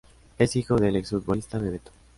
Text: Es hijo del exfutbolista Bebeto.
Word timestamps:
Es 0.39 0.55
hijo 0.55 0.77
del 0.77 0.95
exfutbolista 0.95 1.59
Bebeto. 1.59 1.91